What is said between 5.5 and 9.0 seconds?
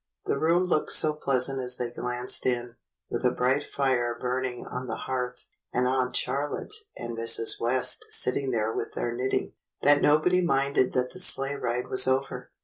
and Aunt Charlotte and Mrs. West sitting there with